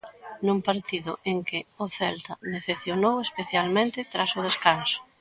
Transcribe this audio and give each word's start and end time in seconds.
Nun 0.45 0.59
partido 0.67 1.11
en 1.31 1.37
que 1.47 1.59
o 1.83 1.85
Celta 1.97 2.33
decepcionou 2.55 3.15
especialmente 3.27 3.99
tras 4.11 4.31
o 4.39 4.41
descanso. 4.47 4.99